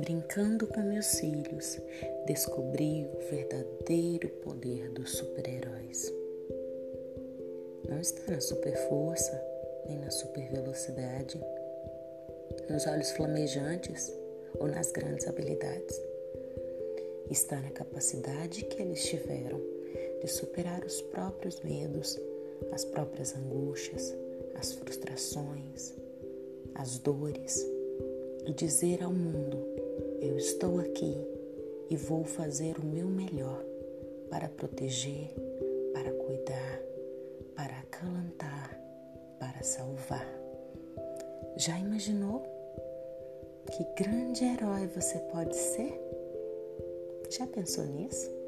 [0.00, 1.78] Brincando com meus filhos,
[2.26, 6.10] descobri o verdadeiro poder dos super-heróis.
[7.86, 9.38] Não está na super força,
[9.86, 11.38] nem na super velocidade,
[12.70, 14.10] nos olhos flamejantes
[14.58, 16.00] ou nas grandes habilidades.
[17.30, 19.60] Está na capacidade que eles tiveram
[20.22, 22.18] de superar os próprios medos,
[22.72, 24.14] as próprias angústias,
[24.54, 25.94] as frustrações,
[26.74, 27.66] as dores
[28.46, 29.79] e dizer ao mundo:
[30.20, 31.16] Eu estou aqui
[31.88, 33.64] e vou fazer o meu melhor
[34.28, 35.30] para proteger,
[35.92, 36.80] para cuidar,
[37.56, 38.80] para acalantar,
[39.38, 40.26] para salvar.
[41.56, 42.42] Já imaginou
[43.70, 46.00] que grande herói você pode ser?
[47.30, 48.39] Já pensou nisso?